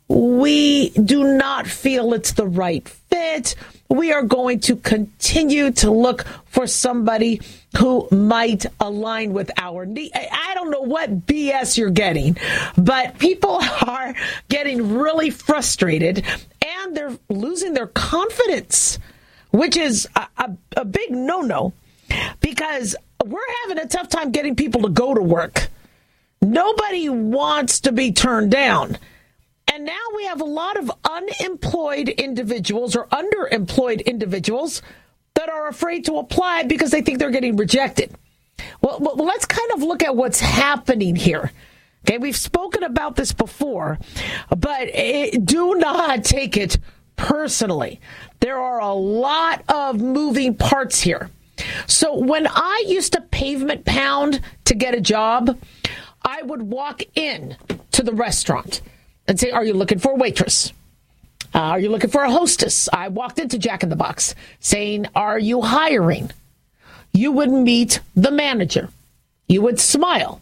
[0.09, 3.55] we do not feel it's the right fit.
[3.89, 7.41] We are going to continue to look for somebody
[7.77, 10.11] who might align with our need.
[10.15, 12.37] I don't know what BS you're getting,
[12.75, 14.15] but people are
[14.49, 16.25] getting really frustrated
[16.65, 18.97] and they're losing their confidence,
[19.51, 21.73] which is a, a, a big no no
[22.41, 25.67] because we're having a tough time getting people to go to work.
[26.41, 28.97] Nobody wants to be turned down.
[29.71, 34.81] And now we have a lot of unemployed individuals or underemployed individuals
[35.35, 38.13] that are afraid to apply because they think they're getting rejected.
[38.81, 41.51] Well, let's kind of look at what's happening here.
[42.05, 43.99] Okay, we've spoken about this before,
[44.49, 46.77] but it, do not take it
[47.15, 47.99] personally.
[48.39, 51.29] There are a lot of moving parts here.
[51.87, 55.59] So when I used to pavement pound to get a job,
[56.23, 57.57] I would walk in
[57.91, 58.81] to the restaurant
[59.29, 60.73] and say, Are you looking for a waitress?
[61.53, 62.89] Uh, are you looking for a hostess?
[62.91, 66.31] I walked into Jack in the Box saying, Are you hiring?
[67.13, 68.89] You would meet the manager.
[69.47, 70.41] You would smile.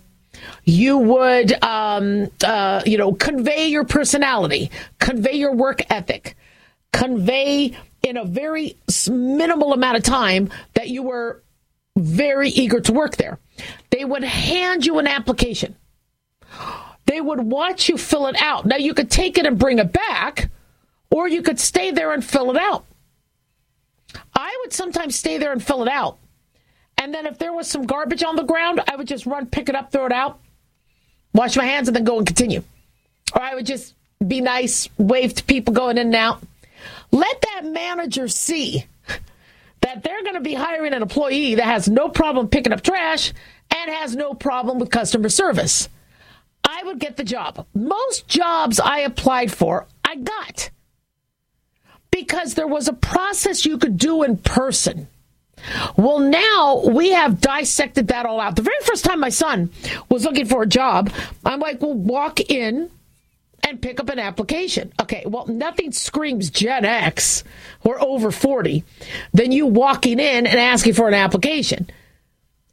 [0.64, 6.36] You would, um, uh, you know, convey your personality, convey your work ethic,
[6.92, 8.76] convey in a very
[9.10, 11.42] minimal amount of time that you were
[11.98, 13.40] very eager to work there.
[13.90, 15.76] They would hand you an application.
[17.08, 18.66] They would watch you fill it out.
[18.66, 20.50] Now, you could take it and bring it back,
[21.10, 22.86] or you could stay there and fill it out.
[24.36, 26.18] I would sometimes stay there and fill it out.
[26.98, 29.70] And then if there was some garbage on the ground, I would just run, pick
[29.70, 30.40] it up, throw it out,
[31.34, 32.64] wash my hands, and then go and continue.
[33.34, 33.94] Or I would just
[34.26, 36.42] be nice, wave to people going in and out.
[37.12, 38.86] Let that manager see
[39.82, 43.32] that they're going to be hiring an employee that has no problem picking up trash
[43.74, 45.88] and has no problem with customer service.
[46.68, 47.66] I would get the job.
[47.74, 50.70] Most jobs I applied for, I got
[52.12, 55.08] because there was a process you could do in person.
[55.96, 58.56] Well, now we have dissected that all out.
[58.56, 59.72] The very first time my son
[60.10, 61.12] was looking for a job,
[61.46, 62.90] I'm like, well, walk in
[63.68, 64.94] and pick up an application.
[65.02, 67.44] Okay, well, nothing screams Gen X
[67.84, 68.84] or over 40
[69.34, 71.90] than you walking in and asking for an application.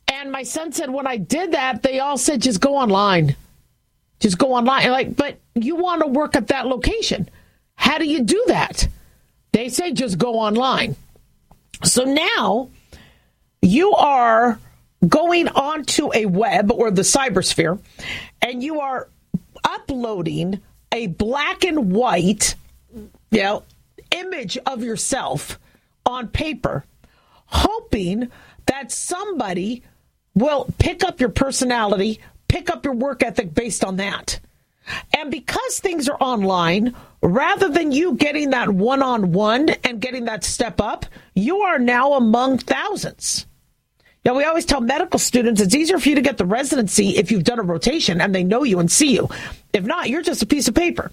[0.09, 3.37] And my son said, when I did that, they all said, just go online.
[4.25, 4.91] Just go online.
[4.91, 7.29] Like, but you want to work at that location.
[7.75, 8.89] How do you do that?
[9.53, 10.97] They say just go online.
[11.83, 12.71] So now
[13.61, 14.59] you are
[15.07, 17.79] going onto a web or the cybersphere
[18.41, 19.11] and you are
[19.63, 22.55] uploading a black and white
[22.95, 23.63] you know,
[24.11, 25.59] image of yourself
[26.07, 26.87] on paper,
[27.45, 28.31] hoping
[28.69, 29.83] that somebody
[30.35, 32.21] will pick up your personality,
[32.55, 34.39] pick up your work ethic based on that.
[35.13, 40.27] And because things are online, rather than you getting that one on one and getting
[40.27, 43.47] that step up, you are now among thousands.
[44.25, 47.33] Now, we always tell medical students it's easier for you to get the residency if
[47.33, 49.29] you've done a rotation and they know you and see you.
[49.73, 51.11] If not, you're just a piece of paper.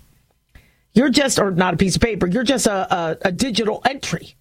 [0.93, 4.35] You're just, or not a piece of paper, you're just a, a, a digital entry.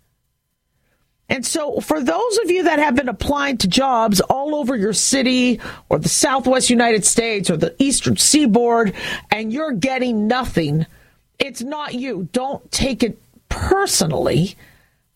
[1.31, 4.93] And so, for those of you that have been applying to jobs all over your
[4.93, 8.93] city or the Southwest United States or the Eastern Seaboard,
[9.31, 10.87] and you're getting nothing,
[11.39, 12.28] it's not you.
[12.33, 13.16] Don't take it
[13.49, 14.57] personally.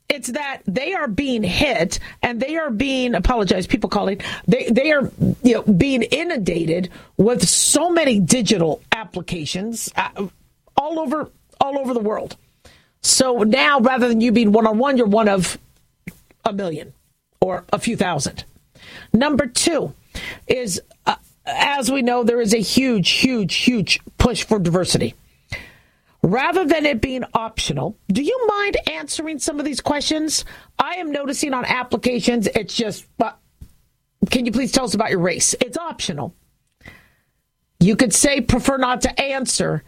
[0.09, 4.93] It's that they are being hit and they are being apologize people calling they they
[4.93, 5.11] are
[5.43, 10.29] you know being inundated with so many digital applications uh,
[10.77, 12.37] all over all over the world.
[13.01, 15.59] So now rather than you being one on one, you're one of
[16.45, 16.95] a million
[17.41, 18.45] or a few thousand.
[19.13, 19.95] Number two
[20.47, 21.17] is, uh,
[21.47, 25.15] as we know, there is a huge, huge, huge push for diversity.
[26.23, 30.47] Rather than it being optional, do you mind answering some of these questions?
[30.79, 33.33] I am noticing on applications, it's just, uh,
[34.31, 35.55] can you please tell us about your race?
[35.61, 36.35] It's optional.
[37.79, 39.85] You could say prefer not to answer,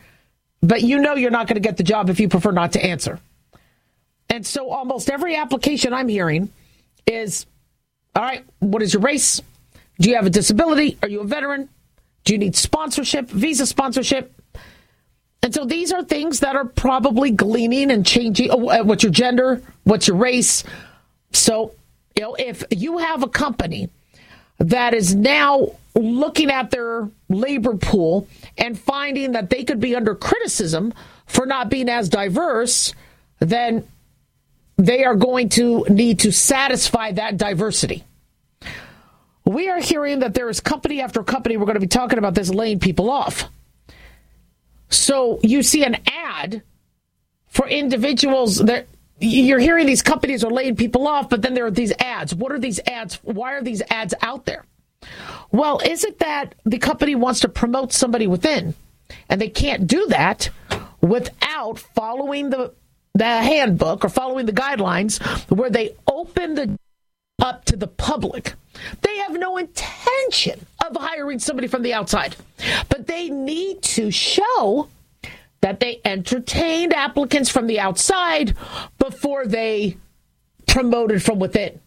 [0.61, 2.85] but you know you're not going to get the job if you prefer not to
[2.85, 3.19] answer.
[4.29, 6.51] And so almost every application I'm hearing
[7.07, 7.47] is
[8.15, 9.43] all right, what is your race?
[10.01, 10.99] Do you have a disability?
[11.03, 11.69] Are you a veteran?
[12.25, 14.33] Do you need sponsorship, visa sponsorship?
[15.43, 18.51] And so these are things that are probably gleaning and changing.
[18.51, 19.63] Uh, what's your gender?
[19.85, 20.65] What's your race?
[21.33, 21.75] So,
[22.17, 23.91] you know, if you have a company
[24.59, 28.27] that is now looking at their labor pool
[28.59, 30.93] and finding that they could be under criticism
[31.27, 32.95] for not being as diverse,
[33.39, 33.87] then
[34.77, 38.05] they are going to need to satisfy that diversity.
[39.45, 42.35] We are hearing that there is company after company, we're going to be talking about
[42.35, 43.45] this, laying people off.
[44.89, 46.63] So you see an ad
[47.49, 48.87] for individuals that
[49.19, 52.35] you're hearing these companies are laying people off, but then there are these ads.
[52.35, 53.15] What are these ads?
[53.23, 54.65] Why are these ads out there?
[55.53, 58.75] Well, is it that the company wants to promote somebody within
[59.29, 60.51] and they can't do that
[61.01, 62.75] without following the
[63.17, 66.79] the handbook or following the guidelines where they open the
[67.41, 68.55] up to the public.
[69.03, 72.37] They have no intention of hiring somebody from the outside,
[72.89, 74.89] but they need to show
[75.61, 78.55] that they entertained applicants from the outside
[78.99, 79.97] before they
[80.67, 81.81] promoted from within.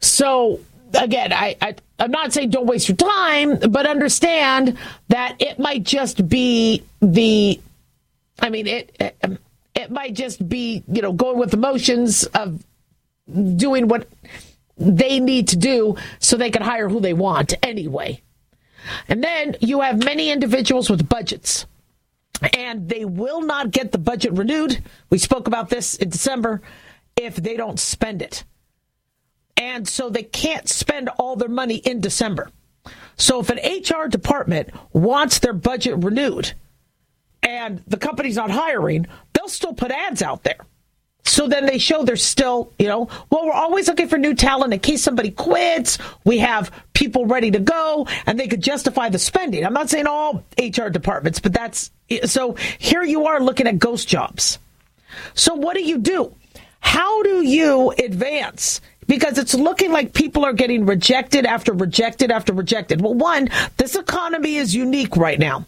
[0.00, 0.60] So
[0.94, 4.76] again, I, I I'm not saying don't waste your time, but understand
[5.08, 7.60] that it might just be the
[8.40, 9.38] I mean it, it
[9.76, 12.64] it might just be, you know, going with the motions of
[13.56, 14.08] doing what
[14.78, 18.22] they need to do so they can hire who they want anyway.
[19.08, 21.66] And then you have many individuals with budgets
[22.56, 24.82] and they will not get the budget renewed.
[25.10, 26.62] We spoke about this in December
[27.16, 28.44] if they don't spend it.
[29.56, 32.50] And so they can't spend all their money in December.
[33.16, 36.52] So if an HR department wants their budget renewed
[37.42, 39.06] and the company's not hiring,
[39.46, 40.58] they'll still put ads out there.
[41.24, 44.72] So then they show they're still, you know, well, we're always looking for new talent
[44.72, 45.98] in case somebody quits.
[46.24, 49.64] We have people ready to go and they could justify the spending.
[49.64, 51.90] I'm not saying all HR departments, but that's
[52.24, 54.58] so here you are looking at ghost jobs.
[55.34, 56.34] So what do you do?
[56.80, 58.80] How do you advance?
[59.08, 63.00] Because it's looking like people are getting rejected after rejected after rejected.
[63.00, 65.66] Well, one, this economy is unique right now.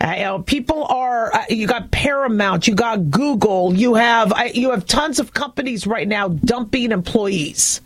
[0.00, 1.34] Uh, you know, people are.
[1.34, 5.86] Uh, you got Paramount, you got Google, you have uh, you have tons of companies
[5.86, 7.80] right now dumping employees.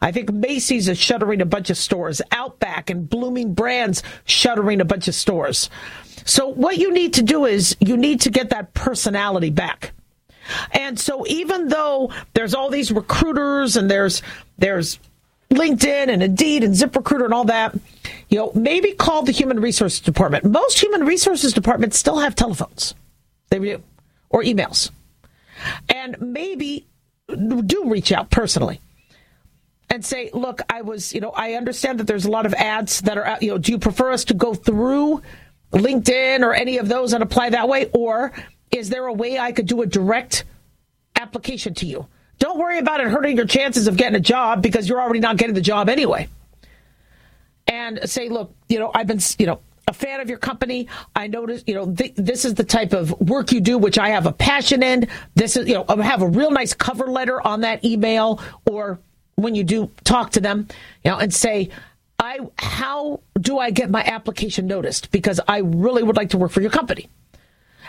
[0.00, 2.20] I think Macy's is shuttering a bunch of stores.
[2.32, 5.70] Outback and Bloomin' Brands shuttering a bunch of stores.
[6.24, 9.92] So what you need to do is you need to get that personality back.
[10.72, 14.22] And so even though there's all these recruiters and there's
[14.58, 14.98] there's
[15.52, 17.74] LinkedIn and Indeed and ZipRecruiter and all that,
[18.28, 20.44] you know, maybe call the human resources department.
[20.44, 22.94] Most human resources departments still have telephones.
[23.50, 23.82] They do.
[24.30, 24.90] Or emails.
[25.88, 26.86] And maybe
[27.28, 28.80] do reach out personally
[29.90, 33.02] and say, look, I was, you know, I understand that there's a lot of ads
[33.02, 35.22] that are out, you know, do you prefer us to go through
[35.72, 37.90] LinkedIn or any of those and apply that way?
[37.92, 38.32] Or
[38.70, 40.44] is there a way I could do a direct
[41.16, 42.06] application to you?
[42.42, 45.36] Don't worry about it hurting your chances of getting a job because you're already not
[45.36, 46.26] getting the job anyway.
[47.68, 50.88] And say, look, you know, I've been, you know, a fan of your company.
[51.14, 54.08] I noticed, you know, th- this is the type of work you do, which I
[54.08, 55.06] have a passion in.
[55.36, 58.98] This is, you know, I have a real nice cover letter on that email or
[59.36, 60.66] when you do talk to them,
[61.04, 61.70] you know, and say,
[62.18, 65.12] I, how do I get my application noticed?
[65.12, 67.08] Because I really would like to work for your company.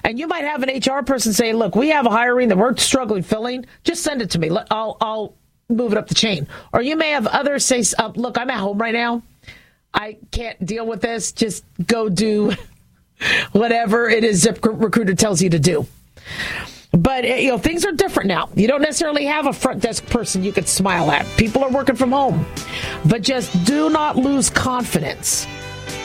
[0.03, 2.75] And you might have an HR person say, look, we have a hiring that we're
[2.77, 3.65] struggling filling.
[3.83, 4.49] Just send it to me.
[4.69, 5.35] I'll, I'll
[5.69, 6.47] move it up the chain.
[6.73, 9.23] Or you may have others say, uh, look, I'm at home right now.
[9.93, 11.31] I can't deal with this.
[11.31, 12.53] Just go do
[13.51, 15.87] whatever it is ZipRecruiter tells you to do.
[16.91, 18.49] But you know things are different now.
[18.55, 21.25] You don't necessarily have a front desk person you could smile at.
[21.37, 22.45] People are working from home.
[23.05, 25.47] But just do not lose confidence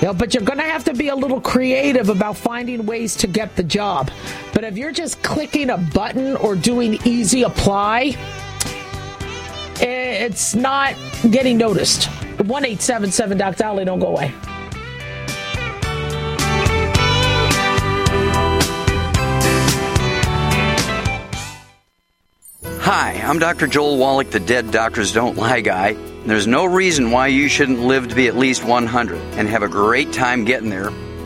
[0.00, 3.16] you know, but you're going to have to be a little creative about finding ways
[3.16, 4.10] to get the job.
[4.54, 8.16] But if you're just clicking a button or doing easy apply,
[9.80, 10.94] eh, it's not
[11.30, 12.04] getting noticed.
[12.38, 14.32] 1 877 Doc don't go away.
[22.80, 23.66] Hi, I'm Dr.
[23.66, 25.96] Joel Wallach, the Dead Doctors Don't Lie guy.
[26.28, 29.68] There's no reason why you shouldn't live to be at least 100 and have a
[29.68, 30.90] great time getting there.